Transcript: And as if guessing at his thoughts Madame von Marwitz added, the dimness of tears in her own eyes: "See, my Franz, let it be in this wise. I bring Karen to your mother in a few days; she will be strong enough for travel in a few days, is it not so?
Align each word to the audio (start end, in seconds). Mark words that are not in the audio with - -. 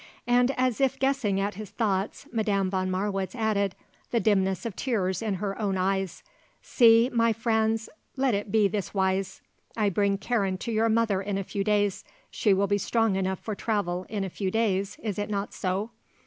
And 0.25 0.49
as 0.57 0.81
if 0.81 0.97
guessing 0.97 1.39
at 1.39 1.53
his 1.53 1.69
thoughts 1.69 2.25
Madame 2.31 2.71
von 2.71 2.89
Marwitz 2.89 3.35
added, 3.35 3.75
the 4.09 4.19
dimness 4.19 4.65
of 4.65 4.75
tears 4.75 5.21
in 5.21 5.35
her 5.35 5.61
own 5.61 5.77
eyes: 5.77 6.23
"See, 6.63 7.11
my 7.13 7.33
Franz, 7.33 7.87
let 8.17 8.33
it 8.33 8.51
be 8.51 8.65
in 8.65 8.71
this 8.71 8.95
wise. 8.95 9.41
I 9.77 9.89
bring 9.89 10.17
Karen 10.17 10.57
to 10.57 10.71
your 10.71 10.89
mother 10.89 11.21
in 11.21 11.37
a 11.37 11.43
few 11.43 11.63
days; 11.63 12.03
she 12.31 12.51
will 12.51 12.65
be 12.65 12.79
strong 12.79 13.15
enough 13.15 13.41
for 13.41 13.53
travel 13.53 14.07
in 14.09 14.23
a 14.23 14.29
few 14.31 14.49
days, 14.49 14.97
is 15.03 15.19
it 15.19 15.29
not 15.29 15.53
so? 15.53 15.91